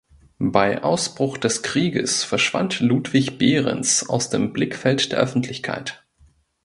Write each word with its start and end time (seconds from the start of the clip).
Bei 0.47 0.81
Ausbruch 0.81 1.37
des 1.37 1.61
Krieges 1.61 2.23
verschwand 2.23 2.79
Ludwig 2.79 3.37
Behrends 3.37 4.09
aus 4.09 4.31
dem 4.31 4.51
Blickfeld 4.51 5.11
der 5.11 5.19
Öffentlichkeit. 5.19 6.03